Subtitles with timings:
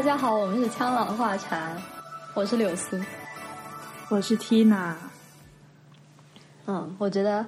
[0.00, 1.76] 大家好，我们是枪朗话禅，
[2.32, 2.98] 我是柳苏，
[4.08, 4.94] 我是 Tina。
[6.66, 7.44] 嗯，我觉得，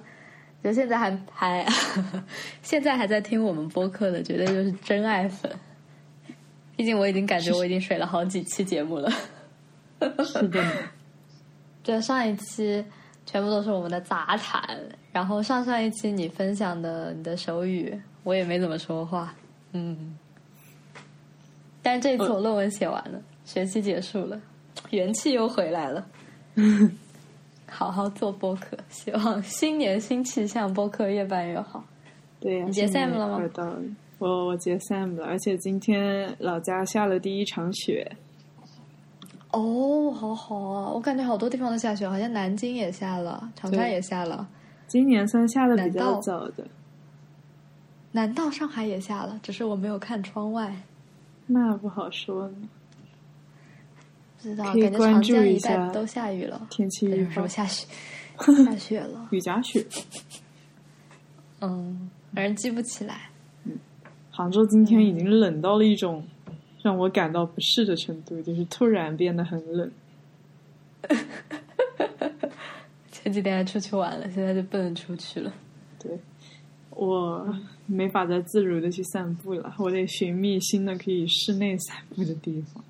[0.62, 1.66] 就现在还 还
[2.60, 5.50] 现在还在听我们播客的，绝对就是真爱粉。
[6.76, 9.10] 毕竟我已经感觉我已经水了好几期节目了。
[10.22, 10.62] 是的。
[11.82, 12.84] 对上一期
[13.24, 14.78] 全部都是我们的杂谈，
[15.10, 19.34] 然后上上一期你分享的你的手语，我也没怎么说话。
[19.72, 20.18] 嗯。
[21.82, 24.40] 但是这次我论文写完了，学期结束了，
[24.90, 26.06] 元气又回来了。
[27.68, 31.82] 好好做播客，希望新年新气象，播客越办越好。
[32.38, 33.40] 对呀，你结 Sam 了吗？
[34.18, 38.10] 我我结 Sam 了，而且今天老家下了第一场雪。
[39.50, 40.90] 哦，好好啊！
[40.92, 44.46] 我感觉好多地方都下雪，好像南京也下了，长沙也下了。
[44.86, 46.66] 今年算下的比较早的。
[48.12, 49.40] 难道上海也下了？
[49.42, 50.74] 只是我没有看窗外。
[51.46, 52.54] 那不好说呢，
[54.38, 57.86] 不知道感觉长江一带都下雨了，天气预报下雪，
[58.64, 59.84] 下雪了，雨夹雪。
[61.60, 63.30] 嗯，反正记不起来。
[63.64, 63.78] 嗯，
[64.30, 66.24] 杭州今天已经冷到了一种
[66.82, 69.90] 让我感到不适的程度，就是突然变得很冷。
[73.10, 75.52] 前几天还出去玩了，现在就不能出去了。
[76.00, 76.18] 对，
[76.96, 77.54] 我。
[77.84, 82.82] 没法再自如的去散步了，我得寻觅新的可以室内散步的地方。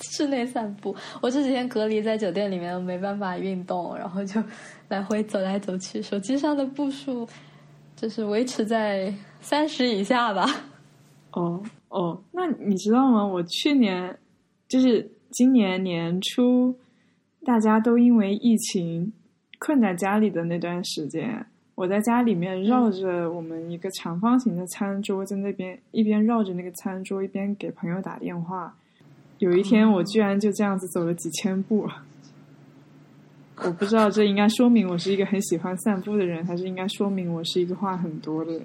[0.00, 4.42] 室内散步，我这几天隔离在酒店里面，没办法运动，然后就
[4.88, 6.00] 来回走来走去。
[6.00, 7.28] 手机上的步数
[7.96, 10.46] 就是维持在三十以下吧。
[11.32, 13.26] 哦哦，那你知道吗？
[13.26, 14.18] 我去年
[14.68, 16.74] 就是今年年初，
[17.44, 19.12] 大家都因为疫情
[19.58, 21.46] 困在家里的那段时间。
[21.74, 28.74] 我在家里面绕着我们一个长方形的餐桌，在那边一边绕着那个餐桌，一边给朋友打电话。
[29.38, 31.88] 有一天，我居然就这样子走了几千步。
[33.62, 38.62] 我不知道这应该说明我是一个很喜欢散步的人，还是应该说明我是一个话很多的人。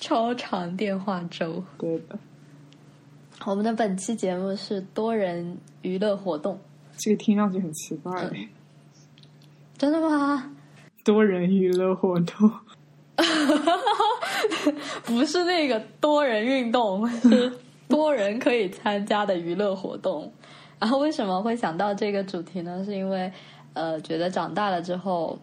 [0.00, 2.18] 超长电话粥，对的。
[3.46, 6.60] 我们的本期节目是多人娱乐活动。
[6.98, 8.30] 这个听上去很奇怪。
[9.78, 10.50] 真的吗？
[11.04, 12.50] 多人娱乐活动，
[15.04, 17.50] 不是那个多人运动， 是
[17.88, 20.30] 多人可以参加的娱乐活动。
[20.80, 22.84] 然后为什么会想到这个主题呢？
[22.84, 23.32] 是因为
[23.72, 25.38] 呃，觉得长大了之后，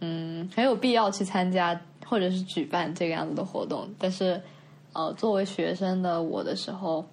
[0.00, 3.88] 嗯，很有必要去参加或者是举办这个样子的活动。
[3.98, 4.40] 但是
[4.92, 7.04] 呃，作为学生的我的时候，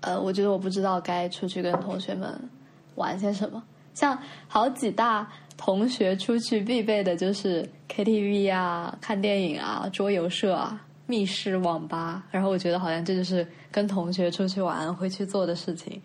[0.00, 2.48] 呃，我觉得我不知道该出去跟同学们
[2.94, 3.62] 玩些什么，
[4.00, 4.18] 像
[4.48, 5.28] 好几大。
[5.62, 12.24] 同学出去必备的就是 KTV 啊、看电影啊、桌游社啊、密室网吧。
[12.30, 16.00] 然后我觉得好像这就是跟同学出去玩会去做的事情。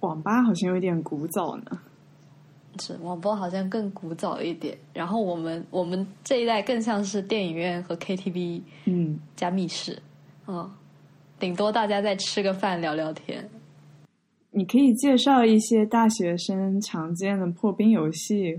[0.00, 1.78] 网吧好像有点古早呢。
[2.80, 4.78] 是，网吧好像更古早一点。
[4.94, 10.00] 然后我们我们这一代更像是电影院和 KTV，嗯，加密室，
[10.46, 10.70] 嗯，
[11.38, 13.46] 顶多大家再吃个饭聊聊天。
[14.56, 18.58] 你可以介绍一些大学生常见的破冰游戏。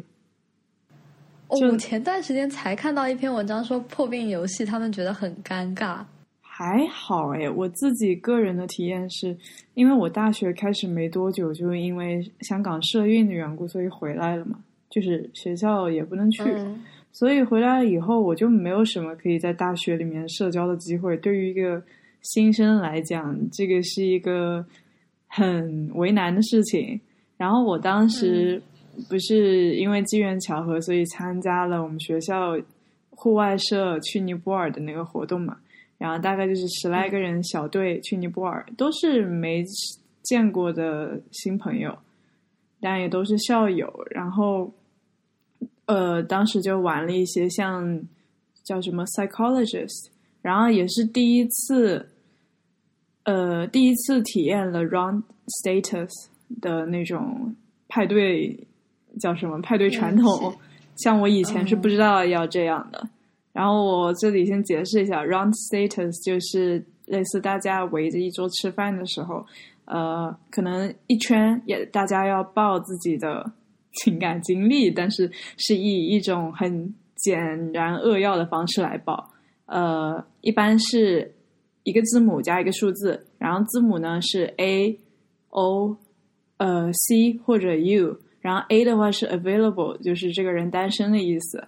[1.47, 6.05] 我前段时间才看到一篇文章，说破冰游戏他们觉得很尴尬。
[6.39, 9.35] 还好诶，我自己个人的体验是，
[9.73, 14.59] 因为我大学开始没多久，就因为香港社运的缘故，所以回来了嘛。
[14.91, 16.43] 就是学校也不能去，
[17.11, 21.17] 所以回来了以后，我就没有什么可以在大学里面社交的机会。
[21.17, 21.81] 对于一个
[22.21, 24.63] 新生来讲，这个是一个
[25.27, 26.99] 很为难的事情。
[27.37, 28.61] 然后我当时。
[29.07, 32.57] 不是因为机缘巧合，所以参加了我们学校
[33.11, 35.55] 户外社去尼泊尔的那个活动嘛。
[35.99, 39.63] 然后大概就是十来个人小队去尼泊尔，都是没
[40.23, 41.95] 见过的新朋友，
[42.81, 43.87] 但也都是校友。
[44.09, 44.73] 然后，
[45.85, 48.01] 呃，当时就玩了一些像
[48.63, 50.07] 叫什么 psychologist，
[50.41, 52.03] 然后也是第一次，
[53.27, 55.21] 呃，第一次体验了 round
[55.63, 56.09] status
[56.59, 57.55] 的那种
[57.87, 58.57] 派对。
[59.19, 60.53] 叫什么派对传统？
[60.95, 63.03] 像我以前是不知道要这样的。
[63.51, 69.43] 然后我这里先解释一下，round status 就是类似大家围着一桌吃饭的时候，
[69.85, 73.51] 呃，可能一圈也大家要报自己的
[73.93, 79.31] 情感经历，但是是以一种很简然扼要的方式来报。
[79.65, 81.33] 呃，一般是
[81.87, 84.99] 一个字母加一个数字，然后字母呢是 A、
[85.51, 85.95] O、
[86.57, 88.19] 呃 C 或者 U。
[88.41, 91.63] 然后 A 的话是 available，就是这个人单身的意思。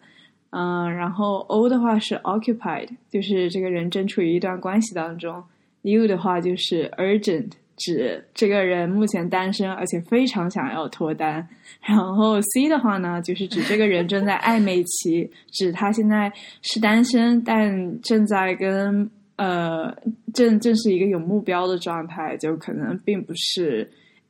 [0.49, 5.41] 嗯，然后 O 的话是 occupied，就是这个人正处于一段关系当中。
[5.83, 11.47] U 的话就是 urgent，指这个人目前单身，而且非常想要脱单。
[11.81, 16.29] 然后 C 的话呢，就是指这个人正在暧昧期，指他现在
[16.61, 19.95] 是单身，但正在跟呃
[20.33, 23.89] 正正是一个有目标的状态，就可能并不是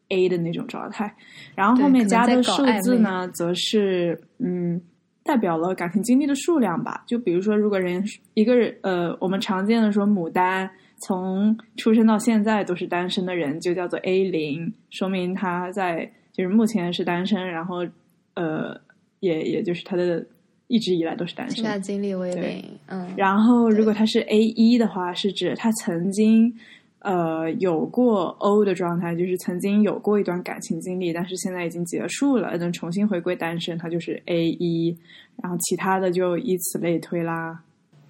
[0.09, 1.13] A 的那种状态。
[1.55, 4.81] 然后后面加的数字呢，则是嗯。
[5.21, 8.03] 代表了感情经历的数量吧，就比如说，如果人
[8.33, 10.67] 一个人，呃，我们常见的说牡丹
[11.05, 17.85] 从出生到现在都是单身的人，就叫做 A 零，说明他在就是目前是单身，然后
[18.33, 18.75] 呃，
[19.19, 20.25] 也也就是他的
[20.69, 23.13] 一直以来都是单身，情经历为零，嗯。
[23.17, 26.55] 然后如果他是 A 一的话，是指他曾经。
[27.01, 34.93] 呃，有过 O 的状态，就是曾经有过一段感情经历，但是现在已经结束了，能重新回归单身，他就是 A 一，
[35.41, 37.57] 然后其他的就以此类推啦。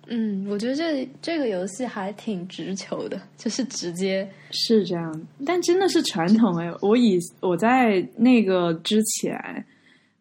[0.07, 6.73] 嗯，我觉得这这个游戏还挺直球的，就是直接是这样，但真的是传统哎。
[6.81, 9.63] 我以我在那个之前，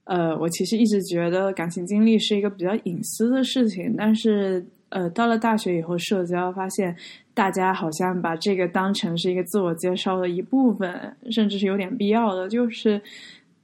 [0.09, 6.97] 呃，我其实一直觉得感情经历是一个比较隐私的事情，但是呃，到了大学以后社交发现。
[7.35, 12.49] 大家好像把这个当成是一个自我介绍的一部分，甚至是有点必要的。
[12.49, 13.01] 就是，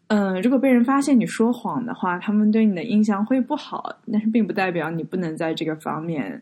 [0.07, 3.97] 嗯，如果被人发现你说谎的话，他们对你的印象会不好。
[4.13, 6.41] 但是并不代表你不能在这个方面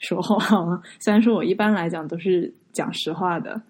[0.00, 0.82] 说谎。
[0.98, 3.62] 虽然说我一般来讲都是讲实话的，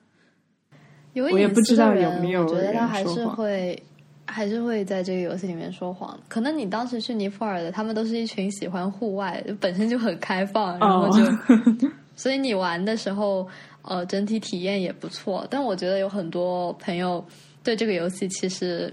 [1.31, 3.79] 我也不知道有没有我觉得他还是会
[4.35, 6.19] 还是会在这个游戏里面说谎。
[6.27, 11.23] 可能你当时去尼泊尔的，他们都是一群喜欢户外，本身就很开放，然后就。
[12.17, 13.47] 所以你玩的时候，
[13.83, 15.47] 呃，整体体验也不错。
[15.49, 17.25] 但我觉得有很多朋友
[17.63, 18.93] 对这个游戏其实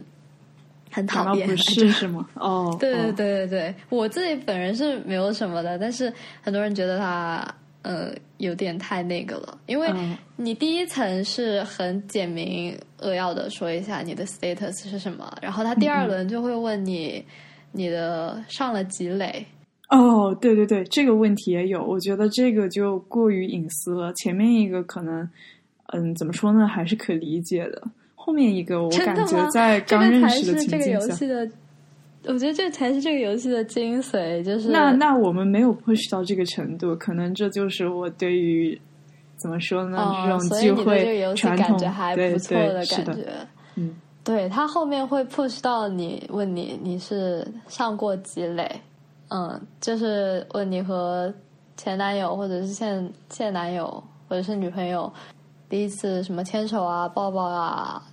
[0.92, 2.28] 很讨厌，是是吗？
[2.36, 6.12] 哦，对对对对对，我自己本人是没有什么的，但是
[6.42, 7.48] 很多人觉得它
[7.82, 9.58] 呃有点太那个了。
[9.68, 9.90] 因为
[10.36, 17.24] 你第一层是很简明扼要的说一下你的 status 是什么，然后他第二轮就会问你
[17.72, 19.46] 你的上了几垒。
[19.90, 24.14] 哦，对对对，这个问题也有，我觉得这个就过于隐私了。
[24.14, 25.30] 前面一个可能，
[25.88, 27.84] 嗯，怎么说呢，还是可理解的。
[28.16, 31.14] 后面一个，我感觉在刚认识的情境下，
[32.26, 34.44] 我觉得这才是这个游戏的精髓。
[34.44, 38.80] 就是那那我们没有 push 到这个程度，可能这就是我对于
[39.38, 43.28] 怎么说呢这种聚会传统还不错的感觉。
[43.76, 48.70] 嗯，对他后面会 push 到你，问你你是上过几垒。
[49.30, 51.34] 嗯，就是问你和
[51.78, 55.12] 前男友或者是现现男友或者是女朋友
[55.70, 58.04] 第一次什么牵手啊、抱抱啊，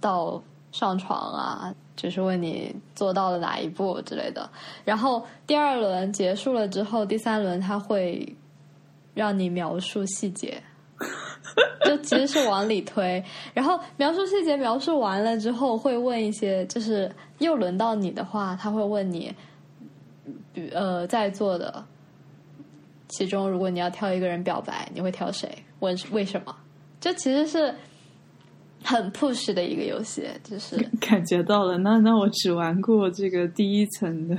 [0.00, 4.48] 到上床啊，就是问你做到了哪一步之类的。
[4.84, 8.36] 然后第二轮结束了之后，第三轮他会
[9.14, 10.62] 让你描述细节，
[11.84, 13.22] 就其实是往里推。
[13.52, 19.34] 然后描述细节描述完了之后，会问一些，就是又轮到你的话，他会问你。
[20.72, 21.84] 呃，在座的
[23.08, 25.52] 其中，如果你要挑一个人表白，你会挑谁？
[25.80, 26.56] 问为什么？
[27.00, 27.74] 这其实是
[28.84, 31.78] 很 push 的一个游戏，就是 感觉到了。
[31.78, 34.36] 那那我只玩过这个第一层的，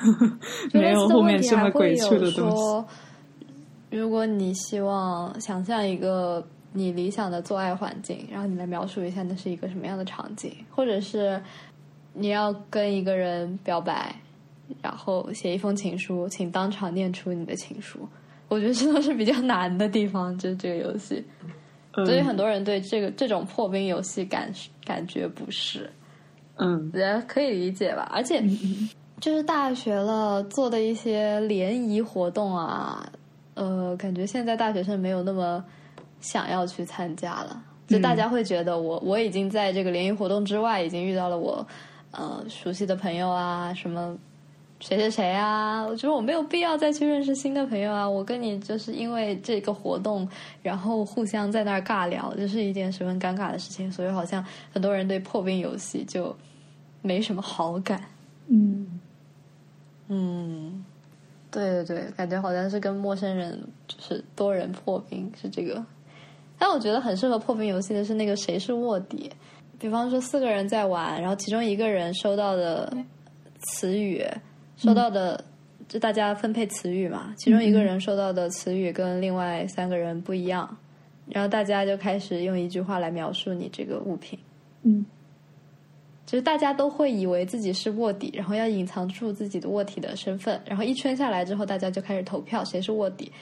[0.72, 3.96] 没有后面这么鬼畜的东西。
[3.96, 11.40] 如果你希望想象一个你理想的做爱环境，然后你来描述一下那是一个什么样的场景，或者是
[12.14, 14.14] 你要跟一个人表白。
[14.82, 18.06] 然后写一封情书，请当场念出你的情书。
[18.48, 21.24] 我觉得这都是比较难的地方，就是这个游戏，
[22.06, 24.52] 所以很多人对这个这种破冰游戏感
[24.84, 25.90] 感觉不适。
[26.56, 28.08] 嗯，也可以理解吧。
[28.12, 28.42] 而且
[29.20, 33.06] 就是大学了做的一些联谊活动啊，
[33.54, 35.64] 呃，感觉现在大学生没有那么
[36.20, 37.62] 想要去参加了。
[37.86, 41.66] 就大家会觉得，我我已经在这个联谊活动之外，已经遇到了我
[42.10, 44.16] 呃熟悉的朋友啊，什么。
[44.80, 45.84] 谁谁谁啊？
[45.84, 48.08] 我觉得我没有必要再去认识新的朋友啊！
[48.08, 50.26] 我跟你就是因为这个活动，
[50.62, 53.90] 然后互相在那儿尬聊，这是一件十分尴尬的事情。
[53.90, 56.34] 所以好像很多人对破冰游戏就
[57.02, 58.00] 没什么好感。
[58.46, 59.00] 嗯
[60.06, 60.84] 嗯，
[61.50, 65.84] 对对对，感觉好像是跟陌生人就是多人破冰是这个。
[66.56, 69.28] 但我觉得很适合破冰游戏的是那个谁是卧底，
[69.76, 72.96] 比方说四个人在玩，然后其中一个人收到的
[73.58, 74.24] 词语。
[74.78, 75.44] 收到的
[75.88, 80.76] 就大家分配词语嘛，其中一个人收到的词语跟另外三个人不一样，
[81.26, 84.38] 然后大家就开始用一句话来描述你这个物品。
[84.84, 85.04] 嗯，
[86.24, 93.32] 就是大家都会以为自己是卧底，然后要隐藏住自己的卧底的身份，然后一圈下来之后，大家就开始投票谁是卧底，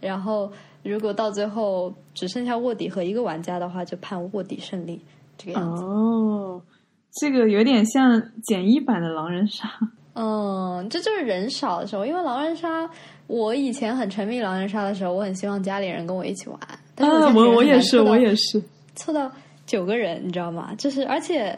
[0.00, 0.50] 然后
[0.82, 4.98] 如果到最后只剩下卧底和一个玩家的话，就判卧底胜利，
[5.36, 5.82] 这个样子。
[5.82, 6.62] 哦，
[7.20, 9.68] 这个有点像简易版的狼人杀。
[10.16, 12.90] 嗯，这就是人少的时候，因为狼人杀，
[13.28, 16.58] 我以前很沉迷狼人杀的时候，我很希望家里人跟我一起玩。
[16.96, 18.60] 啊，我我也是，我也是，
[18.94, 19.30] 凑到
[19.66, 20.74] 九个人，你知道吗？
[20.76, 21.56] 就是而且。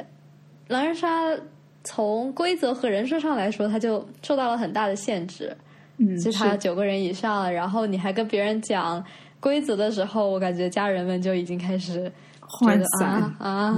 [0.69, 1.35] 狼人杀
[1.83, 5.50] 从规则和人数上来说，它就受到了很大的限制。
[5.97, 9.03] 嗯，就它九个人以上，然后你还跟别人讲
[9.41, 12.12] 规则的时候，我感觉家人们就已经开始
[12.49, 13.75] 涣散啊。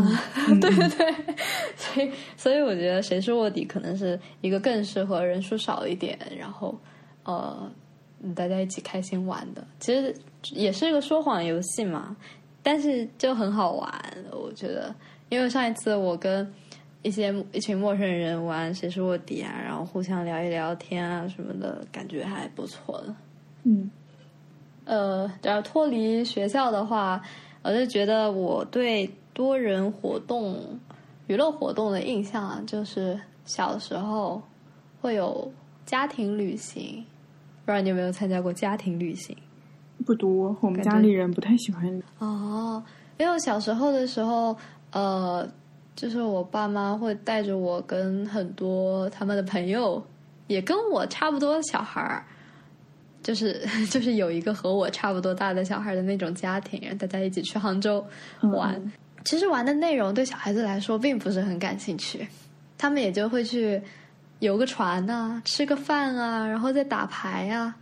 [0.60, 1.14] 对对 对，
[1.76, 6.78] 所以所以我觉得谁是卧底可能是一个更适合人数少一点，然后
[7.24, 7.70] 呃
[8.34, 9.66] 大家一起开心玩的。
[9.78, 10.14] 其实
[10.52, 12.16] 也是一个说谎游戏嘛，
[12.62, 13.92] 但是就很好玩。
[14.32, 14.94] 我觉得，
[15.28, 16.50] 因为上一次我跟
[17.02, 23.14] 一些一群陌生人玩谁是卧底啊，然后互相聊一聊天啊什么的，感觉还不错的。
[23.64, 23.90] 嗯，
[24.84, 27.22] 呃，要脱离学校的话，
[27.62, 30.78] 我就觉得我对多人活动、
[31.26, 34.42] 娱乐活动的印象啊，就是小时候
[35.00, 35.52] 会有
[35.84, 37.04] 家庭旅行。
[37.64, 39.36] 不知道你有没有参加过家庭旅行？
[40.04, 42.02] 不多，我们家里人不太喜欢。
[42.18, 42.82] 哦，
[43.18, 44.56] 因为我小时候的时候，
[44.92, 45.48] 呃。
[45.96, 50.02] 就是我爸妈会带着我跟很多他们的朋友，
[50.46, 52.24] 也跟我差不多的小孩儿，
[53.22, 53.60] 就是
[53.90, 58.04] 就是有一个和我差不多大的小孩的那种家庭，大家一起去杭州
[58.52, 58.92] 玩。
[59.24, 62.26] 其实玩的内容对小孩子来说并不是很感兴趣，
[62.78, 63.80] 他们也就会去
[64.38, 67.76] 游个船啊，吃个饭啊，然后再打牌啊，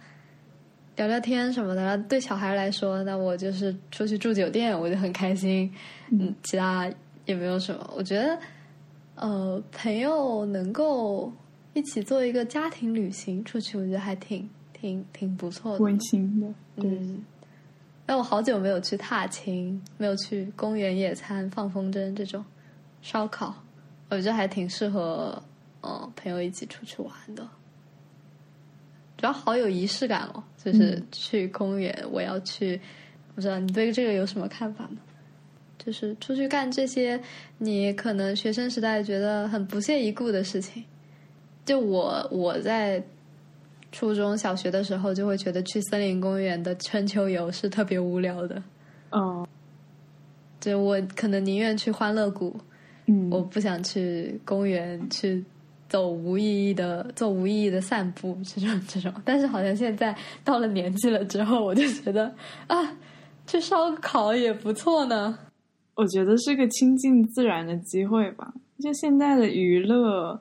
[0.97, 1.97] 聊聊天什么的。
[2.09, 5.73] 对小孩来说，那我就是出去住酒店，我就很开心。
[6.11, 6.91] 嗯，其他。
[7.27, 8.39] 也没有什么，我觉得，
[9.17, 11.31] 呃，朋友能够
[11.75, 14.49] 一起做一个家庭旅行出去，我觉得还挺
[14.81, 16.47] 挺挺不错的，温馨的。
[16.77, 17.25] 嗯，
[18.07, 22.45] 但我好久没有去踏青，没有去公园野餐、放风筝这种
[23.03, 23.55] 烧烤，
[24.11, 25.43] 我觉得还挺适合，
[25.83, 27.47] 嗯，朋友一起出去玩的。
[29.17, 32.81] 主要好有仪式感哦，就是去公园，我要去，
[33.35, 34.99] 不知道你对这个有什么看法呢？
[35.77, 37.21] 就是出去干这些，
[37.57, 40.85] 你可能学生时代觉得很不屑一顾的事情。
[41.65, 43.03] 就我我在
[43.91, 48.63] 初中小学的时候，就会觉得去森林公园的春秋游是特别无聊的。
[49.11, 49.47] 哦，
[50.61, 52.55] 就我可能宁愿去欢乐谷，
[53.07, 55.43] 嗯，我不想去公园去
[55.89, 59.13] 走无意义的做无意义的散步这种这种。
[59.25, 60.15] 但是好像现在
[60.45, 62.31] 到了年纪了之后，我就觉得
[62.67, 62.97] 啊，
[63.47, 65.39] 去烧烤也不错呢。
[65.95, 68.53] 我觉得是个亲近自然的机会吧。
[68.81, 70.41] 就现在的娱乐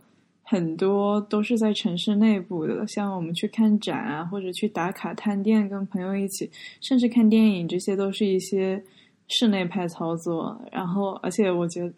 [0.49, 6.49] 很多都是在城市内部的，像我们去看展啊，或者去打卡探店，跟朋友一起，
[6.81, 8.81] 甚至看电影，这些都是一些
[9.27, 10.59] 室内派操作。
[10.71, 11.93] 然后，而且我觉得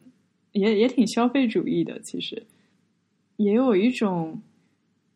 [0.53, 2.43] 也也挺消费主义的，其实
[3.37, 4.41] 也有一种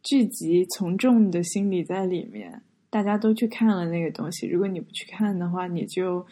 [0.03, 2.61] 聚集从众的心理在里面。
[2.89, 6.25] 大家都去看了那个东西，如果你不去看的话，你就。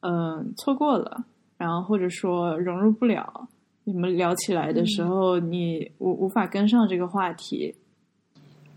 [0.00, 1.24] 嗯，错过了，
[1.56, 3.48] 然后或者说融入不了，
[3.88, 7.72] 你们聊起来的时候，你无无法跟上这个话题。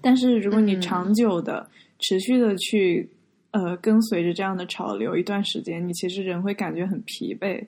[0.02, 3.10] 但是如果你长久的、持续的去
[3.50, 7.66] 呃跟随着这样的潮流一段时间，你其实人会感觉很疲惫。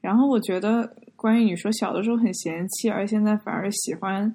[0.00, 4.32] 然后我觉得，关于你说小的时候很嫌弃，而现在反而喜欢，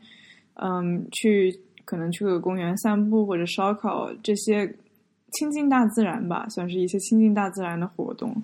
[0.55, 4.67] 嗯，去可能去个公园散步或者烧烤这些
[5.31, 8.35] 亲近大自然吧，算是一些亲近大自然的活动。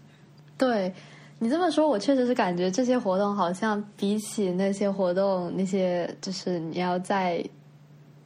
[0.58, 0.92] 对
[1.40, 7.44] 你这么说，我确实是感觉这些活动好像比起那些活动，那些就是你要在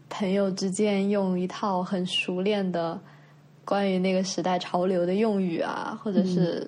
[0.09, 2.99] 朋友之间用一套很熟练的
[3.65, 6.67] 关于那个时代潮流的用语啊，或者是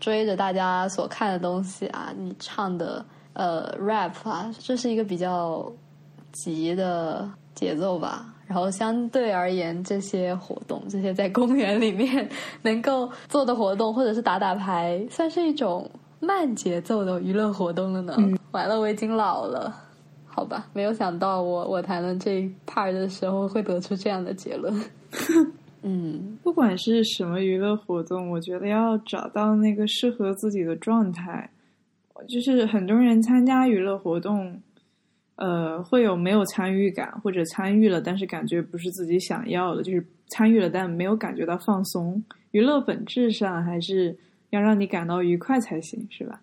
[0.00, 5.70] 追着大家所看的东西啊，你唱的呃 rap 啊，这是一个比较
[6.32, 8.33] 急的节奏吧。
[8.46, 12.28] 然后相对而言，这些活动，这些在公园里面
[12.62, 18.16] 能够做的活动，或者是打打牌，算是一种慢节奏的娱乐活动了呢。
[18.52, 19.74] 完了，我已经老了，
[20.26, 20.66] 好吧？
[20.72, 24.72] 没有想到我我谈论这一 part 的时候会得出这样的结论。
[25.82, 31.50] 嗯，不管是什么娱乐活动，我觉得要找到那个适合自己的状态。
[32.28, 34.60] 就是很多人参加娱乐活动。
[35.36, 42.22] 呃，会有没有参与感，或者参与了，但是感觉不是自己想要的，就是参与了，但没有感觉到放松。
[42.52, 44.16] 娱乐本质上还是
[44.50, 46.40] 要让你感到愉快才行，是吧？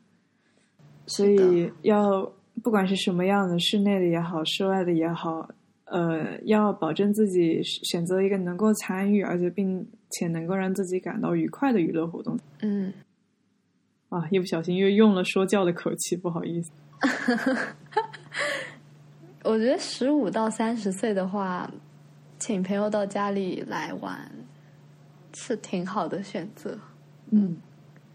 [1.08, 2.30] 所以要
[2.62, 5.50] 不管是什么样的，室内的也好，室外的也好，
[5.86, 12.38] 呃，要保证自己选择一个能够参与，而且并且能够让自己感到愉快的娱乐活动。
[12.60, 12.94] 嗯，
[14.10, 16.72] 啊，一不小心又用了说教的口气，不好意思。
[19.44, 21.70] 我觉得十五到三十岁的话，
[22.40, 24.30] 请朋友到家里来玩
[25.34, 26.78] 是挺好的选择。
[27.32, 27.58] 嗯，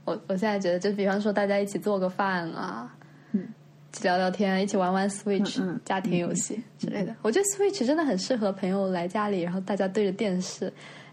[0.05, 2.95] 我我现在觉得，就比方说大家一起做个饭啊，
[3.33, 3.49] 嗯，
[3.93, 7.15] 一起聊聊天，一起玩玩 Switch 嗯嗯家庭游戏之类的。
[7.23, 10.73] 我觉得 Switch 真的很适合朋友来家里，然后大家对着电视，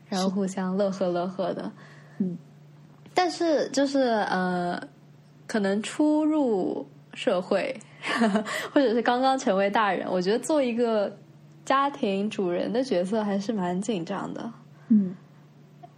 [0.10, 1.72] 然后互相乐呵乐呵的。
[2.20, 2.38] 嗯，
[3.14, 4.80] 但是就是呃，
[5.48, 7.76] 可能初入社会，
[8.74, 11.12] 或者是刚刚成为大人，我觉得做一个
[11.66, 14.52] 家庭主人的角色还是蛮紧张的。
[14.90, 15.16] 嗯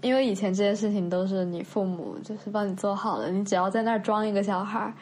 [0.01, 4.93] 因为以前这些事情都是你父母就是帮你做好了，你只要在那儿装一个小孩儿，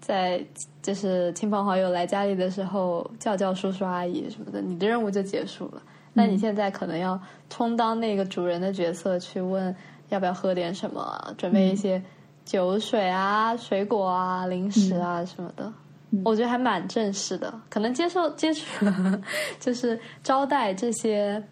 [0.00, 0.44] 在
[0.82, 5.80] 就是亲朋好友来家里的时候叫叫叔叔阿姨什么的，你的任务就结束了。
[6.12, 9.74] 那你现在可能要充当那个主人的角色，去问
[10.10, 12.02] 要不要喝点什么，准备一些
[12.44, 15.72] 酒水啊、水果啊、零食啊什么的。
[16.14, 18.86] 嗯我觉得还蛮正式的，可能接受接触
[19.58, 21.42] 就是招待这些，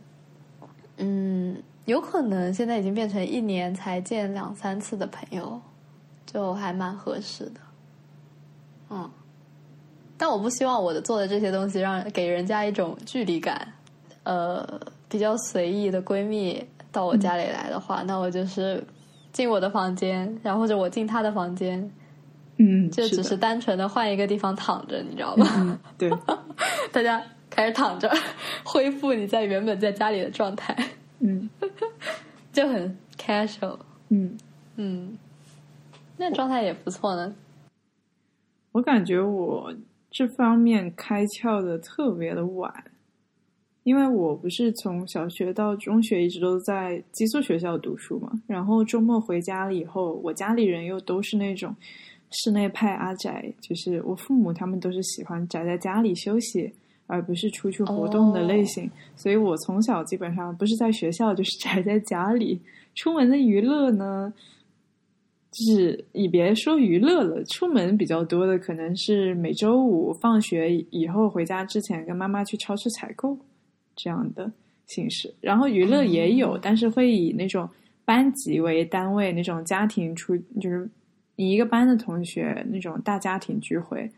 [0.99, 5.61] 嗯，有可能现在已经变成一年才见两三次的朋友，
[6.27, 7.61] 就还蛮合适的。
[8.91, 9.11] 嗯，
[10.17, 13.67] 但我不希望我的做的这些东西让给人家一种距离感。
[14.25, 18.87] 呃，比较随意的闺蜜到我家里来的话，那我就是
[19.33, 21.91] 进我的房间，然后或者我进她的房间，
[22.65, 25.47] 嗯，就只是单纯的换一个地方躺着，你知道吗？
[25.59, 26.09] 嗯，对，
[26.93, 28.09] 大家开始躺着，
[28.63, 30.77] 恢复你在原本在家里的状态，
[31.19, 31.51] 嗯
[32.53, 33.77] 就很 casual。
[34.11, 34.39] 嗯，
[34.77, 35.19] 嗯，
[36.17, 37.35] 那状态也不错呢。
[38.71, 39.75] 我感觉我
[40.09, 42.73] 这方面开窍的特别的晚，
[43.83, 51.75] 因为我不是从小学到中学一直都在寄宿学校读书嘛，然后周末回家了以后，我家里人又都是那种
[52.33, 56.73] 室内派阿宅，就是我父母他们都是喜欢宅在家里休息。
[57.09, 62.59] 而不是出去活动的类型所以我从小基本上不是在学校，就是宅在家里。
[62.95, 64.33] 出门的娱乐呢，
[65.51, 73.37] 就是你别说娱乐了，出门比较多的可能是每周五放学以后回家之前跟妈妈去超市采购
[73.95, 74.51] 这样的
[74.87, 75.35] 形式。
[75.43, 77.69] 然后娱乐也有，嗯但是会以那种
[78.07, 80.89] 班级为单位，那种家庭出就是
[81.37, 84.11] 你一个班的同学那种大家庭聚会，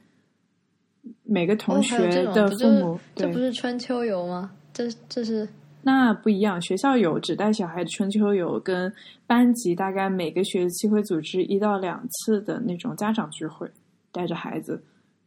[1.22, 1.98] 每个同学
[2.32, 4.50] 的父母、这不是春秋游吗？
[4.72, 5.48] 这这是
[5.82, 8.92] 那不一样，学校有只带小孩的春秋游，跟
[9.26, 13.70] 班级大概每个学期会组织一到两次的那种家长聚会，
[14.10, 14.82] 带着孩子，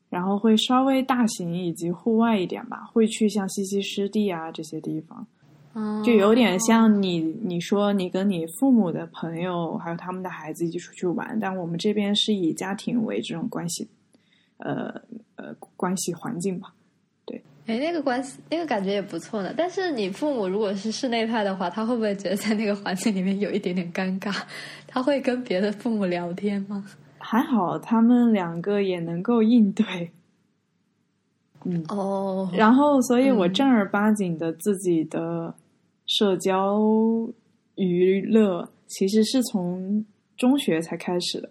[0.09, 5.36] 然后会稍微大型以及户外一点吧，会去像西溪湿地啊这些地方，嗯
[6.03, 13.87] 就有点像你你说你跟你父母的朋友还有他们的孩子一起出去玩，但我们这边是以家庭为这种关系，
[14.57, 15.01] 呃
[15.35, 16.73] 呃关系环境吧。
[17.25, 19.53] 对哎，那个关系，那个感觉也不错呢。
[19.55, 24.35] 但是你父母如果是室内派的话，他会不会觉得在那个环境里面有一点点尴尬？
[24.87, 26.83] 他会跟别的父母聊天吗？
[27.19, 30.11] 还好他们两个也能够应对，
[31.65, 31.83] 嗯。
[31.89, 35.53] 哦，然后，所以我嗯正儿八经的自己的
[36.05, 36.79] 社交
[37.75, 40.05] 娱乐，其实是从
[40.37, 41.49] 中学才开始的。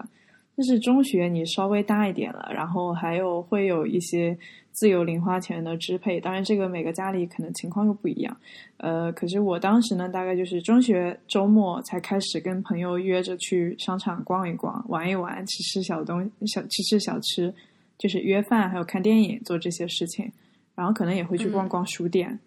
[0.56, 4.34] 就是中学你稍微大一点了，然后还有会有一些
[4.72, 6.18] 自由零花钱的支配。
[6.18, 8.34] 当然，这个每个家里可能情况又不一样。
[8.78, 17.52] 呃，可是我当时呢，大概就是中学周末才开始跟朋友约着去商场逛一逛、玩一玩、吃吃小东小吃吃小吃，
[17.98, 20.30] 就是约饭，还有看电影，做这些事情。
[20.74, 22.38] 然后可能也会去逛逛书店，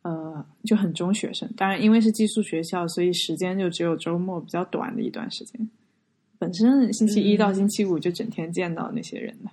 [0.00, 1.46] 呃，就很中学生。
[1.58, 5.68] 当然，因为是寄宿学校，所以时间就只有周末比较短的一段时间。
[6.38, 9.52] 本身星期一到星期五就整天见到那些人了，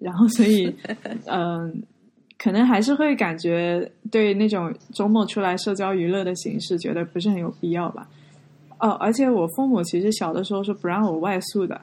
[0.00, 0.74] 然后所以，
[1.30, 1.80] 嗯、
[2.36, 8.10] 可能还是会感觉对那种周末出来社交娱乐的形式，觉得不是很有必要吧。
[8.80, 11.80] 哦，而且我父母其实小的时候是不让我外宿的，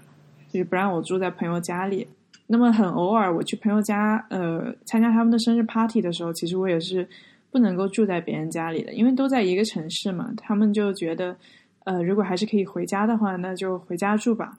[0.52, 2.06] 就是不让我住在朋友家里。
[2.54, 7.08] 那么很偶尔我去朋友家，呃，参加他们的生日 party 的时候，其实我也是
[7.50, 10.32] 不能够住在别人家里的，因为都在一个城市嘛。
[10.38, 11.36] 他们就觉得，
[11.84, 14.56] 呃，如果还是可以回家的话，那就回家住吧。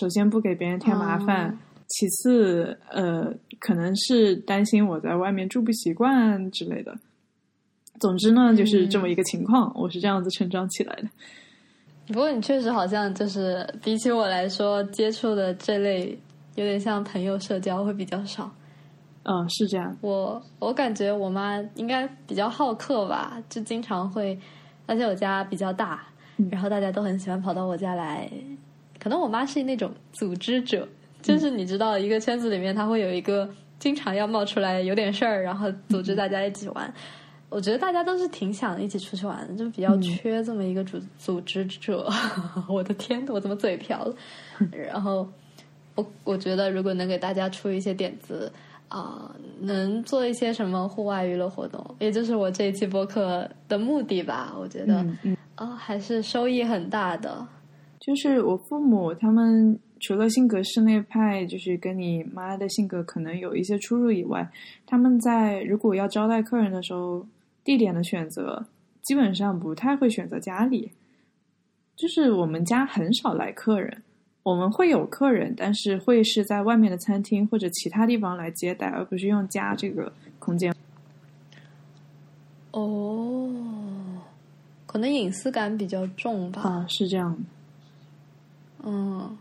[0.00, 1.54] 首先不给别人添麻烦，哦
[1.88, 6.96] 其次，呃，可能是担心我在外面住不习惯之类的。
[8.00, 11.08] 总之呢，就是这么一个情况，我是这样子成长起来的。
[12.08, 16.16] 不过你确实好像就是比起我来说，接触的这类
[16.56, 18.50] 有点像朋友社交会比较少。
[19.22, 19.96] 嗯，是这样。
[20.00, 24.38] 我我感觉我妈应该比较好客吧，就经常会，
[24.86, 26.04] 而且我家比较大，
[26.50, 28.30] 然后大家都很喜欢跑到我家来。
[28.98, 30.88] 可能我妈是那种组织者，
[31.22, 36.94] 就是你知道，一个圈子里面，她会有一个经常要冒出来有点事儿，然后组织大家一起玩。
[37.48, 42.08] 我觉得大家都是挺想一起出去玩的，就比较缺这么一个组组织者。
[42.68, 44.14] 我的天，我怎么嘴瓢了？
[44.70, 45.28] 然后
[45.96, 48.52] 我我觉得，如果能给大家出一些点子
[48.88, 54.54] 啊，能做一些什么户外娱乐活动，也就是我这一期播客的目的吧。
[54.56, 55.04] 我觉得
[55.56, 57.44] 啊，还是收益很大的。
[57.98, 64.48] 就是我父母他们除了性格室内派，就是跟你妈的性格可能有一些出入以外，
[64.86, 67.26] 他们在如果要招待客人的时候，
[67.64, 68.64] 地点的选择
[69.02, 70.92] 基本上不太会选择家里。
[71.96, 74.02] 就是我们家很少来客人，
[74.46, 80.72] 我们会有客人，但是会是在外面的餐厅或者其他地方来接待，而不是用家这个空间。
[82.70, 83.50] 哦，
[84.86, 86.62] 可能隐私感比较重吧。
[86.62, 87.38] 啊，是这样的。
[88.84, 89.36] 嗯，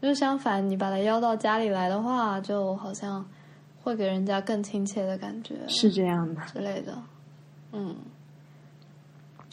[0.00, 3.22] 就相反，你把他邀到家里来的话，就好像
[3.82, 6.96] 会给人家更亲切的感觉，是这样的之类的。
[7.72, 7.94] 嗯，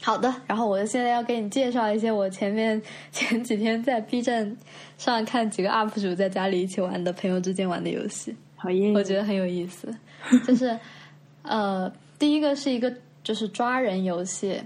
[0.01, 0.34] 好的。
[0.47, 2.81] 然后我现在要给你介绍一些我前面
[3.12, 4.55] 前几天在 B 站
[4.97, 8.36] 上看几个 UP 主在家里一起玩的朋友之间玩的游戏。
[8.55, 9.93] 好耶，我觉得很有意思。
[10.45, 10.77] 就是
[11.43, 12.91] 呃，第一个是一个
[13.23, 14.62] 就是抓人游戏，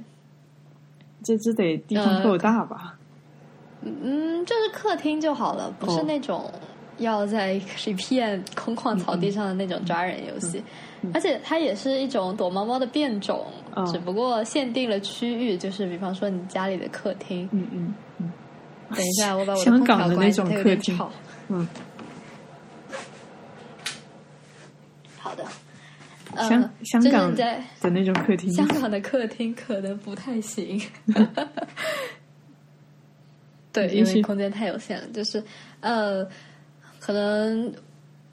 [1.23, 2.95] 这只得地方够大吧。
[3.81, 6.51] 嗯，就是客厅就好了，不是那种
[6.99, 10.63] 要在一片空旷草地上的那种抓人游戏，
[11.13, 13.45] 而且它也是一种躲猫猫的变种，
[13.91, 17.47] 只不过限定了区域，就是比方说你家里的客厅。
[17.51, 18.31] 嗯嗯嗯。
[18.95, 20.99] 等一下，我把我的 香港的那种客厅。
[21.49, 21.67] 嗯。
[25.17, 25.45] 好的。
[26.47, 30.79] 香香港的那种客厅，香港的客厅可能不太行。
[33.73, 35.43] 对，因为空间太有限了，就是
[35.79, 36.25] 呃，
[37.09, 37.73] 可能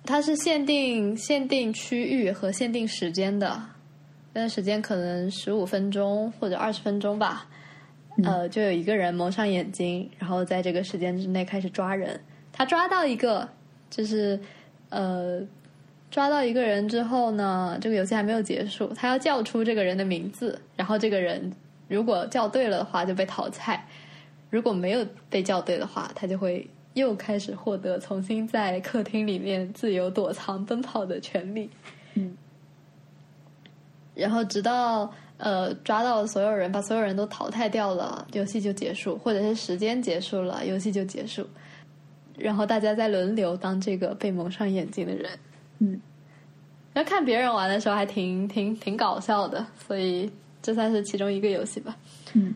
[0.04, 3.58] 它是限定限定区域和限定时间的，
[4.34, 7.48] 但时间可能十五分钟或者二十分钟吧。
[8.22, 12.20] 呃，就有一个人蒙上眼睛，然后在这个时间之内开始抓人。
[12.52, 13.48] 他抓到一个，
[13.88, 14.38] 就是
[14.90, 15.40] 呃，
[16.10, 21.50] 抓到一个人之后呢，这个游戏还没有结束，他要叫出这个人的名字，然后这个人
[21.88, 23.88] 如果叫对了的话就被淘汰。
[24.50, 31.68] 如果没有被叫对的话，他就会又开始获得重新在客厅里面自由躲藏、奔跑的权利。
[32.14, 32.34] 嗯，
[34.14, 41.46] 然后直到呃抓到所有人，把所有人都淘汰掉了，游戏就结束，或者是时间结束了，游戏就结束。
[42.38, 45.30] 然后大家再轮流当这个被蒙上眼睛的人。
[45.80, 46.00] 嗯，
[46.94, 50.30] 要看别人玩的时候还挺挺挺搞笑的，所以
[50.62, 51.94] 这算是其中一个游戏吧。
[52.32, 52.54] 嗯。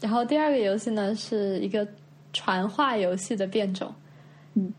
[0.00, 1.86] 然后第二个游戏呢是一个
[2.36, 3.90] 传话游戏的变种，
[4.54, 4.72] 嗯，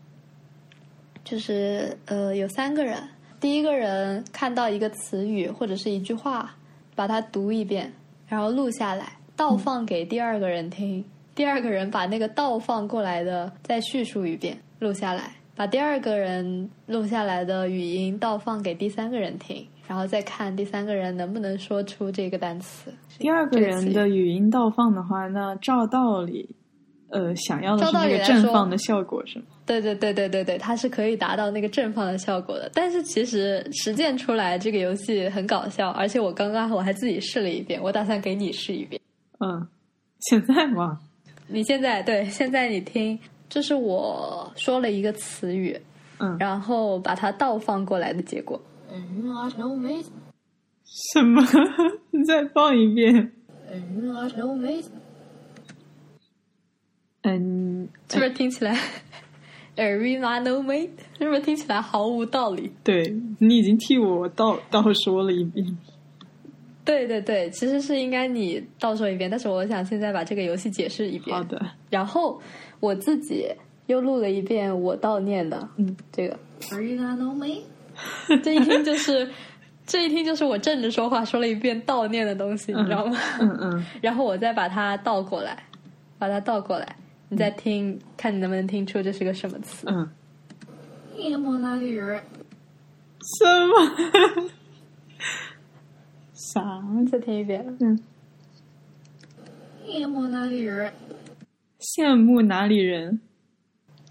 [1.24, 2.96] 就是呃有三个人，
[3.40, 6.54] 第一个人看到一个词语或者是一句话，
[6.94, 7.92] 把它读一遍，
[8.28, 19.66] 然后录下来，倒放给第二个人听，第二个人把那个倒放过来的再叙述一遍，录下来，把第二个人录下来的语音倒放给第三个人听。
[19.88, 22.92] 然后再看第三个人能不能说出这个单词。
[23.18, 26.54] 第二个人的语音倒放的话，那照道理，
[27.10, 29.46] 呃，想要的是那个绽放的效果是吗？
[29.64, 32.70] 对对对对对对，它是可以达到那个绽放的效果的。
[32.74, 39.00] 但是其实实践出来这个游戏很搞笑，而且我刚刚我还自己试了一遍，我打算给你试一遍。
[39.40, 39.66] 嗯，
[40.20, 40.98] 现在吗？
[41.46, 43.18] 你现在对，现在你听，
[43.48, 45.74] 这是我说了一个词语，
[46.18, 48.60] 嗯，然后把它倒放过来的结果。
[51.12, 51.42] 什么？
[52.10, 53.32] 你 再放一遍。
[57.22, 58.76] 嗯，是不是听起来
[59.76, 62.72] ？Arena no mate，是不是听起来毫无道理？
[62.84, 65.76] 对你已经替我倒倒说了一遍。
[66.84, 71.36] 对对对，其实是应该你倒说一遍，但是我想现在把这个游戏解释一遍。
[71.36, 71.60] 好的。
[71.90, 72.40] 然后
[72.80, 73.46] 我自己
[73.86, 76.38] 又录了一遍我悼念的，嗯，这个。
[76.70, 77.62] Arena no mate。
[78.42, 79.28] 这一听就是，
[79.86, 83.18] 这一听就是我正着说话说了一遍悼念的东西，你知道吗？
[83.40, 83.86] 嗯嗯。
[84.00, 85.64] 然后我再把它倒过来，
[86.18, 86.96] 把它倒过来，
[87.30, 89.86] 你再听，看你能不能听出这是个什么词？
[89.88, 90.10] 嗯。
[91.16, 92.22] 夜幕那里人？
[93.20, 94.48] 什么？
[96.32, 96.62] 啥？
[97.10, 97.76] 再听一遍。
[97.80, 97.98] 嗯。
[99.86, 100.92] 夜幕那里人？
[101.80, 103.20] 羡慕哪里人？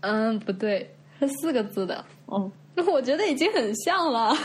[0.01, 0.93] 嗯，不对。
[1.19, 2.05] 是四个字的。
[2.27, 4.27] 哦，我觉得已经很像了。
[4.27, 4.35] 啊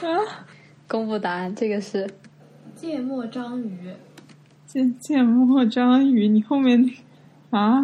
[0.00, 0.46] 啊！
[0.88, 2.08] 公布答案，这个是
[2.74, 3.90] 芥末章鱼。
[4.66, 6.90] 芥芥末章鱼，你后面那
[7.50, 7.80] 啊，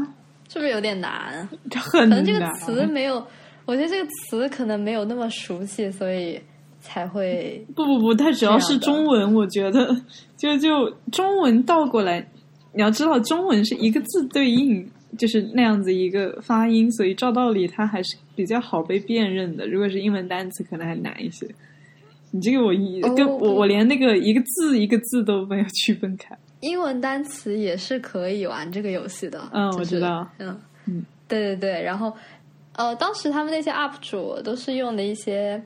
[0.48, 1.48] 是不是有点难？
[1.70, 2.22] 很难。
[2.22, 3.26] 可能这个词没有，
[3.64, 6.40] 我觉得这个词可能没有那么熟悉，所以
[6.80, 7.64] 才会。
[7.74, 9.96] 不不不，它只要是中文，我觉得
[10.36, 12.26] 就就中文倒过来，
[12.74, 14.88] 你要知道中文是一个字对应。
[15.18, 19.68] 就是那样子一个发音，所以照道理它还是比较好被辨认的。
[19.68, 21.46] 如果是英文单词，可能还难一些。
[22.30, 26.34] 你这个我一跟我我连那个一个字一个字都没有区分开。
[26.62, 29.40] 英文单词也是可以玩这个游戏的。
[29.52, 30.26] 嗯，我知道。
[30.38, 31.82] 嗯嗯，对对对。
[31.82, 32.12] 然后
[32.74, 35.62] 呃，当时他们那些 UP 主都是用的一些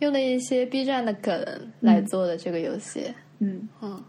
[0.00, 3.12] 用的一些 B 站的梗来做的这个游戏。
[3.38, 4.02] 嗯嗯，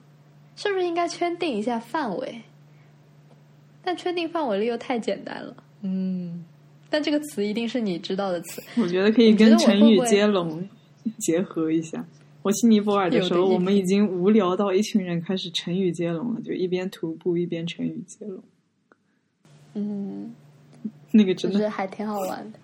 [0.56, 2.42] 是不是应该圈定一下范围？
[3.84, 6.44] 但圈定范围又太简单了，嗯。
[6.92, 8.64] 但这个词一定是你知道的词。
[8.82, 10.68] 我觉得可以跟成语接龙
[11.20, 12.04] 结合一下。
[12.42, 18.44] 我去尼泊尔的时候，我们已经无聊到一群人开始成语接龙了，就一边徒步一边成语接龙。
[19.74, 20.34] 嗯，
[21.12, 22.60] 那个真的还挺好玩的。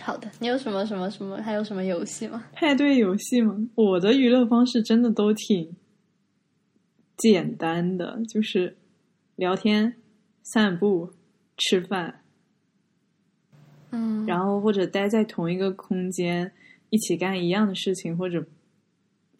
[0.00, 1.36] 好的，你有什么什么什么？
[1.42, 2.44] 还有什么游戏吗？
[2.52, 3.56] 派对游戏吗？
[3.74, 5.74] 我的娱乐方式真的都挺
[7.16, 8.76] 简单的，就是
[9.36, 9.94] 聊天。
[10.48, 11.10] 散步、
[11.56, 12.20] 吃饭，
[13.90, 16.52] 嗯，然后或者待在同一个空间，
[16.88, 18.46] 一起干一样的事情或者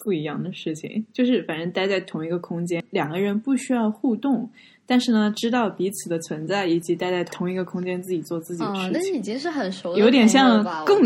[0.06, 4.48] 不一样的事情，就是反正待在同一个空间，两个人不需要互动，
[4.86, 10.96] 但是呢，知道彼此的存在，以及待在同一个空间自己做自己的事情，那已经是很熟，有点像共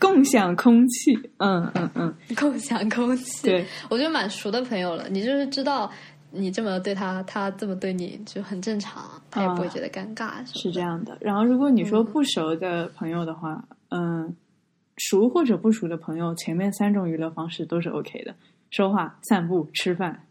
[0.00, 5.88] 共享空气，嗯嗯嗯， 共享空气，对我觉得蛮熟的朋友了，你就是知道。
[6.30, 10.32] 你这么对他，他这么对你就很正常，他也不会觉得尴尬。
[10.44, 11.16] 是这样的。
[11.22, 14.36] 然后，如果你说不熟的朋友的话，嗯，
[14.98, 18.34] 熟或者不熟的朋友，前面三种娱乐方式都是 OK 的：
[18.70, 20.24] 说话、散步、吃饭。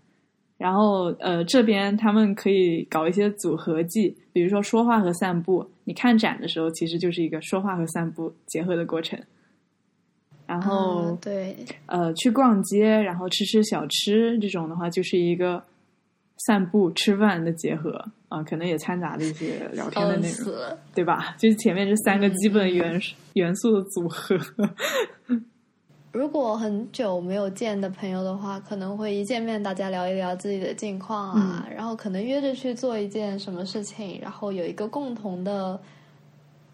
[0.57, 5.69] 然后，呃，这边他们可以搞一些组合技，比如说说话和散步。
[5.83, 9.19] 你看展的时候，其实就是一个说话和散步结合的过程。
[10.45, 15.63] 然后，对，呃，去逛街，然后吃吃小吃，这种的话就是一个。
[16.45, 20.53] 散步、吃饭的结合啊，可能也掺杂了一些聊天的内容，
[20.93, 21.35] 对吧？
[21.37, 23.01] 就是前面这三个基本元
[23.33, 24.37] 元素的组合。
[26.11, 35.79] 如果很久没有见的朋友的话，可能会一见面大家聊一聊自己的近况啊，然后可能约着去做一件什么事情，然后有一个共同的，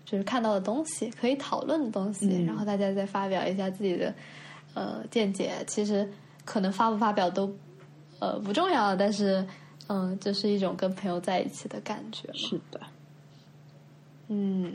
[0.06, 4.14] 就是看到的东西可以讨论的东西，然后大家再发表一下自己的
[4.74, 5.52] 呃见解。
[5.68, 6.10] 其实
[6.46, 7.54] 可能发不发表都。
[8.20, 9.46] 呃，不重要，但是，
[9.96, 12.28] 嗯，这是一种跟朋友在一起的感觉。
[12.34, 12.82] 是的，
[14.28, 14.74] 嗯，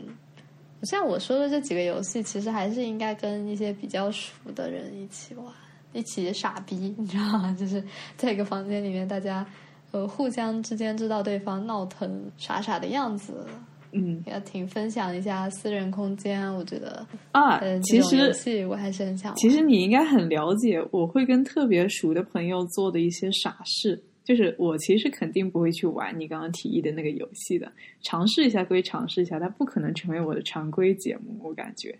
[0.83, 5.45] 像我说的这几个游戏，其实还是应该跟一些比较熟的人一起玩，
[5.91, 7.53] 一起傻逼，你知道吗？
[7.59, 7.83] 就是
[8.15, 9.45] 在一个房间里面，大家
[9.91, 13.45] 呃互相之间知道对方闹腾傻傻的样子。
[13.91, 19.35] 嗯，要挺分享一下私人空间，我觉得啊，其实游戏我还是很想。
[19.35, 27.71] 其实你应该很了解，我会跟特别熟的朋友做的一些傻事，就是我其实肯定不会去玩你刚刚提议的那个游戏的，
[28.03, 31.97] 尝试一下归尝试一下，它不可能成为我的常规节目，我感觉。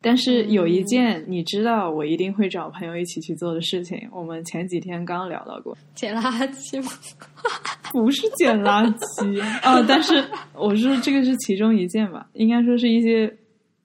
[0.00, 4.08] 但是有一件你知道，我一定会找朋友一起去做的事情。
[4.10, 6.90] 我们前几天刚聊到过，捡垃圾吗？
[7.92, 13.30] 不是捡垃圾啊，但是我说这个是其中一件吧，应该说是一些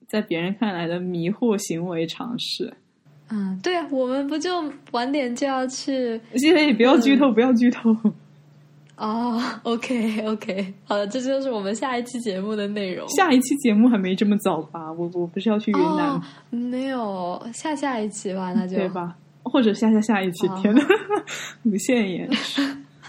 [0.08, 2.74] 在别人看来的迷惑行为尝试。
[3.32, 6.20] 嗯，对啊，我们不就晚点就要去？
[6.36, 7.96] 现在你不要剧透，不要剧透。
[8.98, 13.08] 哦，OK，OK， 好的，这就是我们下一期节目的内容。
[13.08, 14.92] 下一期节目还没这么早吧？
[14.92, 16.22] 我我不是要去云南？
[16.50, 19.16] 没有，下下一期吧，那就对吧？
[19.44, 20.48] 或者下下下一期？
[20.62, 20.82] 天呐，
[21.64, 22.62] 无限延迟。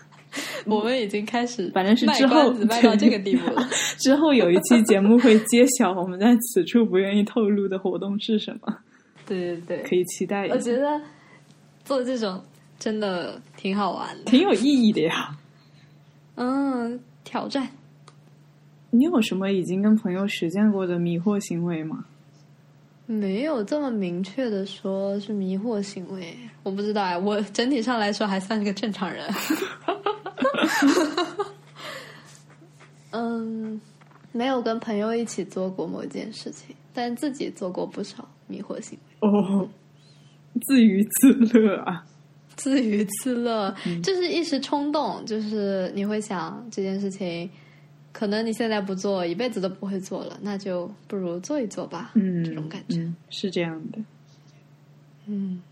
[0.64, 3.66] 我们已经开始，反正是之后卖到这个地步了。
[3.98, 8.72] 之后有一期节目会揭晓我们在此处不愿意透露的活动是什么。
[9.36, 10.54] 对对对，可以期待一下。
[10.54, 11.00] 我觉得
[11.84, 12.42] 做这种
[12.78, 15.36] 真的挺好玩的，挺有意义的呀。
[16.34, 17.68] 嗯，挑战。
[18.90, 22.04] 你有什么已经跟朋友实践过的迷惑行为吗？
[23.06, 27.18] 没有这么明确的说是迷惑行为，我不知道哎。
[27.18, 29.26] 我整体上来说还算是个正常人。
[33.10, 33.80] 嗯，
[34.30, 39.28] 没有跟朋友一起做过某件事情，但自己做过不少迷惑行为。
[39.28, 39.68] 哦，
[40.66, 42.04] 自娱自乐啊。
[42.56, 47.48] 自娱自乐，就是一时冲动，就是你会想这件事情，
[48.12, 52.10] 可能你现在不做，一辈子都不会做了，那就不如做一做吧。
[52.16, 53.98] 嗯，这种感觉、嗯、是这样的。
[55.26, 55.62] 嗯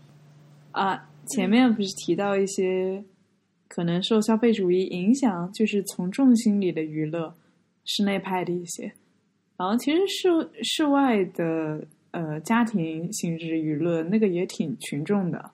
[0.71, 3.03] 啊，前面不是提到一些
[3.67, 7.35] 可能受消费主义影响，就是从众心理的娱乐，
[7.85, 8.91] 室内派的一些，
[9.57, 15.51] 然后其实室室外的呃家庭性质娱乐那个也挺群众的，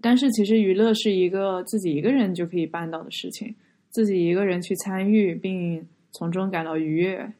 [0.00, 3.54] 但是其实娱乐是一个自己一个人就可以办到的事情，
[3.90, 7.32] 自己一个人去参与并从中感到愉悦、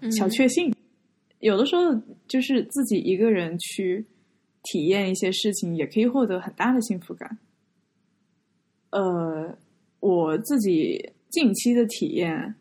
[0.00, 0.74] 嗯小确幸，
[1.40, 1.94] 有的时候
[2.26, 4.06] 就是自己一个人去。
[4.62, 7.38] 体验一些事情也可以获得很大的幸福感。
[8.90, 9.56] 呃，
[10.00, 12.54] 我自己近期的体验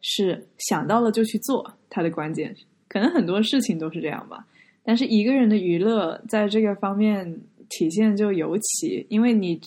[0.00, 2.54] 是想到了就去做，它的关键
[2.90, 4.46] 可能很多事情都是这样吧。
[4.82, 9.58] 但是一个人的娱乐在这个方面体现就尤其，因为你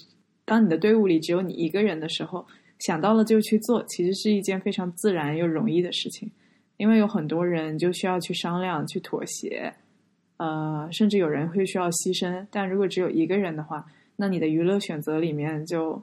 [0.46, 2.46] 当你的队伍里只有你一个人的时候，
[2.80, 6.30] 想到了就去做，其实是一件非常自然又容易的事情。
[6.78, 9.74] 因为有很多人就需要去商量、去妥协。
[10.38, 13.86] 呃，甚至有人会需要牺牲，但如果只有一个人的话，
[14.18, 16.02] 那你的娱乐选择里面就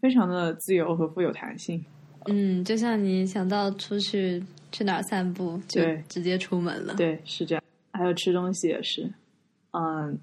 [0.00, 1.84] 非常的自由和富有弹性。
[2.26, 6.94] 嗯，就像你想到出去去哪儿散步，就直接出门了。
[6.94, 7.64] 对，是这样。
[7.92, 9.10] 还有吃东西也是，
[9.72, 10.18] 嗯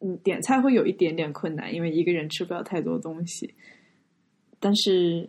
[0.00, 3.54] 嗯，点菜会有一点点困难，因为一个人吃不了太多东西。
[4.58, 5.28] 但是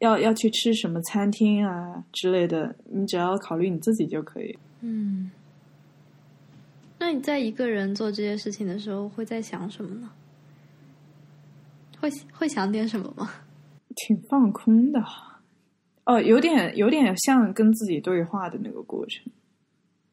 [0.00, 4.58] 要要去吃什么餐厅啊之类的，你只要考虑你自己就可以。
[4.80, 5.30] 嗯。
[6.98, 10.10] 那你在一个人做这些事情的时候，会在想什么呢？
[12.00, 13.30] 会会想点什么吗？
[13.94, 15.00] 挺放空的，
[16.08, 19.22] 哦，有点有点像跟自己对话的那个过程。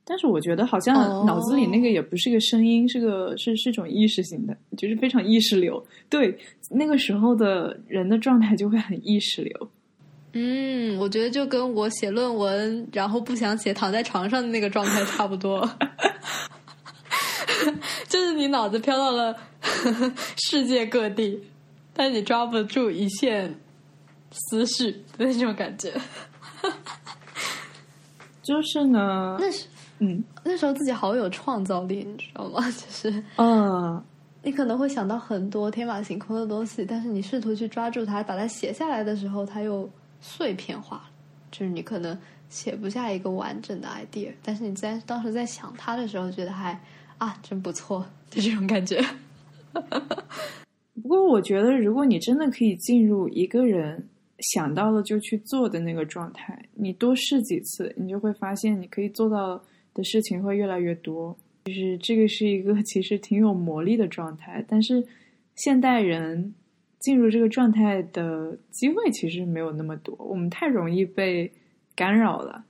[0.04, 5.82] 但是我觉得好像脑子里那个也不是个声音，哦、是个是是种意识型的，就是非常意识流。
[6.10, 6.38] 对，
[6.70, 9.70] 那个时候的人的状态就会很意识流。
[10.34, 15.68] 嗯，我觉得就跟我写论文然后不想写，躺在床上的那个状态差不多。
[18.10, 19.34] 就是你脑子飘到了
[20.46, 21.42] 世界各地，
[21.94, 23.56] 但你抓不住一线
[24.36, 25.92] 思绪的那种感觉。
[28.44, 29.66] 就是呢，那是
[30.00, 32.62] 嗯，那时候自己好有创造力，你知道吗？
[32.72, 34.04] 就是嗯，
[34.44, 39.90] 你可能会想到很多天马行空的东西，但是你试图去抓住它，把它写下来的时候，它又
[40.22, 41.04] 碎片化了。
[41.52, 42.18] 就是你可能
[42.50, 46.80] 写不下一个完整的 idea，但是你在当时在想它的时候，觉得还。
[47.18, 49.02] 啊，真不错，就这种感觉。
[49.72, 61.36] 不过，我觉得如果你真的可以进入一个人想到了就去做的那个状态，你多试几次，你就会发现你可以做到的事情会越来越多。
[61.66, 65.04] 就是这个是一个 其实挺有魔力的状态，但是
[65.56, 66.54] 现代人
[67.00, 71.52] 进入这个状态的机会其实没有那么多，我们太容易被
[71.96, 72.66] 干扰了。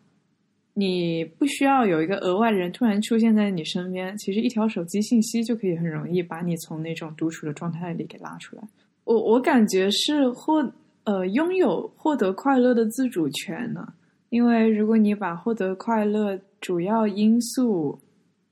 [0.78, 8.64] 你不需要有一个额外的人突然出现在你身边，其实一条手机信息就可以很容易把你从那种独处的状态里给拉出来。
[9.06, 10.62] 我我感觉是或
[11.06, 13.94] 呃拥有获得快乐的自主权呢，
[14.30, 18.00] 因为如果你把获得快乐主要因素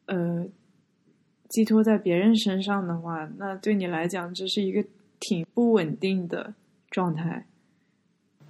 [0.08, 0.48] 呃
[1.50, 4.84] 寄托在别人身上的话，那对你来讲这是一个
[5.20, 6.54] 挺不稳定的
[6.90, 7.46] 状态。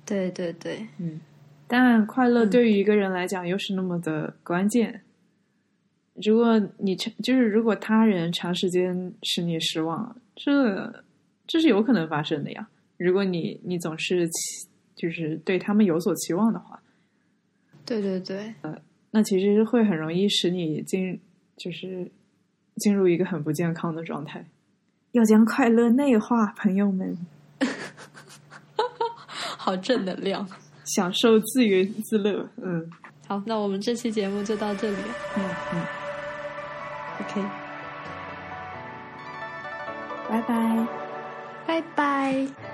[0.06, 1.20] 对对对，嗯。
[1.68, 5.02] 但快乐对于一个人来讲又是那么的关键。
[6.24, 11.04] 如果你就是如果他人长时间使你失望，这
[11.48, 12.70] 这是有可能发生的呀。
[12.98, 16.82] 如果你你总是期就是对他们有所期望的话，
[17.86, 18.76] 对对对，呃，
[19.12, 21.20] 那其实会很容易使你进
[21.58, 22.10] 就是
[22.78, 24.46] 进入一个很不健康的状态。
[25.12, 27.18] 要将快乐内化，朋友们，
[29.58, 30.48] 好正能量。
[30.86, 32.90] 享受自娱自乐，嗯，
[33.28, 34.98] 好，那我们这期节目就到这里，
[35.38, 35.86] 嗯嗯
[37.22, 37.42] ，OK，
[40.30, 40.88] 拜拜，
[41.66, 42.73] 拜拜。